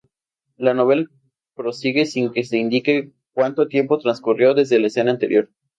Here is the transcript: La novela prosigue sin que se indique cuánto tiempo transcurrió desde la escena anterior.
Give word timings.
La 0.57 0.73
novela 0.73 1.05
prosigue 1.53 2.07
sin 2.07 2.31
que 2.33 2.43
se 2.43 2.57
indique 2.57 3.11
cuánto 3.35 3.67
tiempo 3.67 3.99
transcurrió 3.99 4.55
desde 4.55 4.79
la 4.79 4.87
escena 4.87 5.11
anterior. 5.11 5.51